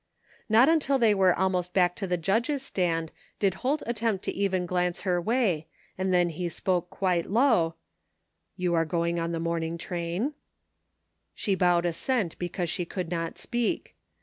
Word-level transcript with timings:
Not 0.49 0.67
until 0.67 0.97
they 0.97 1.13
were 1.13 1.31
almost 1.37 1.75
back 1.75 1.95
to 1.97 2.07
the 2.07 2.17
judges* 2.17 2.63
stand 2.63 3.11
did 3.37 3.53
Holt 3.61 3.83
attempt 3.85 4.23
to 4.25 4.31
even 4.33 4.65
glance 4.65 5.01
her 5.01 5.21
way, 5.21 5.67
and 5.95 6.11
then 6.11 6.29
he 6.29 6.49
spoke 6.49 6.89
quite 6.89 7.29
low:" 7.29 7.75
You 8.57 8.73
are 8.73 8.83
going 8.83 9.19
on 9.19 9.31
the 9.31 9.39
morning 9.39 9.77
train?" 9.77 10.33
She 11.35 11.53
bowed 11.53 11.85
assent 11.85 12.35
because 12.39 12.67
she 12.67 12.83
could 12.83 13.11
not 13.11 13.37
speak. 13.37 13.95